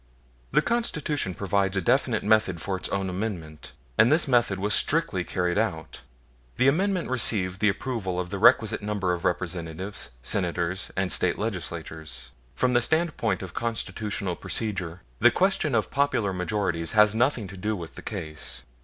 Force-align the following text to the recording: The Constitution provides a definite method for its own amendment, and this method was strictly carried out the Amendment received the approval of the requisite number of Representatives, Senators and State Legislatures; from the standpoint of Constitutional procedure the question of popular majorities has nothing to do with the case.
The 0.49 0.63
Constitution 0.63 1.35
provides 1.35 1.77
a 1.77 1.79
definite 1.81 2.23
method 2.23 2.59
for 2.59 2.75
its 2.75 2.89
own 2.89 3.07
amendment, 3.07 3.73
and 3.99 4.11
this 4.11 4.27
method 4.27 4.57
was 4.57 4.73
strictly 4.73 5.23
carried 5.23 5.59
out 5.59 6.01
the 6.57 6.67
Amendment 6.67 7.07
received 7.07 7.59
the 7.59 7.69
approval 7.69 8.19
of 8.19 8.31
the 8.31 8.39
requisite 8.39 8.81
number 8.81 9.13
of 9.13 9.25
Representatives, 9.25 10.09
Senators 10.23 10.89
and 10.97 11.11
State 11.11 11.37
Legislatures; 11.37 12.31
from 12.55 12.73
the 12.73 12.81
standpoint 12.81 13.43
of 13.43 13.53
Constitutional 13.53 14.35
procedure 14.35 15.03
the 15.19 15.29
question 15.29 15.75
of 15.75 15.91
popular 15.91 16.33
majorities 16.33 16.93
has 16.93 17.13
nothing 17.13 17.47
to 17.47 17.55
do 17.55 17.75
with 17.75 17.93
the 17.93 18.01
case. 18.01 18.63